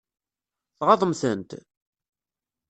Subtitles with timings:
[0.77, 1.51] Tɣaḍem-tent?